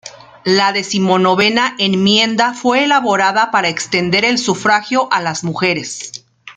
[0.45, 6.11] La Decimonovena Enmienda fue elaborada para extender el sufragio a las mujeres.